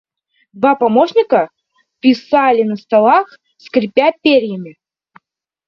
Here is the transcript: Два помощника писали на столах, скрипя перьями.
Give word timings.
Два 0.51 0.73
помощника 0.75 1.51
писали 1.99 2.63
на 2.63 2.75
столах, 2.75 3.37
скрипя 3.59 4.11
перьями. 4.23 4.79